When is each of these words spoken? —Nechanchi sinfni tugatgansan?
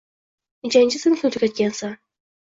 —Nechanchi 0.67 1.01
sinfni 1.03 1.31
tugatgansan? 1.35 1.93